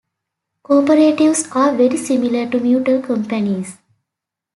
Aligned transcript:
Cooperatives 0.63 1.55
are 1.55 1.75
very 1.77 1.95
similar 1.95 2.49
to 2.49 2.59
mutual 2.59 3.03
companies. 3.03 3.77